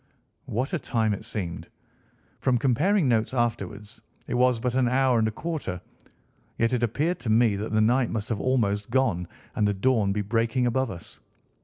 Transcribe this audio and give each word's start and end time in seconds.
What 0.45 0.73
a 0.73 0.79
time 0.79 1.13
it 1.13 1.23
seemed! 1.25 1.67
From 2.39 2.57
comparing 2.57 3.07
notes 3.07 3.35
afterwards 3.35 4.01
it 4.25 4.33
was 4.33 4.59
but 4.59 4.73
an 4.73 4.87
hour 4.87 5.19
and 5.19 5.27
a 5.27 5.31
quarter, 5.31 5.79
yet 6.57 6.73
it 6.73 6.81
appeared 6.81 7.19
to 7.19 7.29
me 7.29 7.55
that 7.57 7.71
the 7.71 7.81
night 7.81 8.09
must 8.09 8.29
have 8.29 8.41
almost 8.41 8.89
gone, 8.89 9.27
and 9.55 9.67
the 9.67 9.75
dawn 9.75 10.11
be 10.11 10.23
breaking 10.23 10.65
above 10.65 10.89
us. 10.89 11.19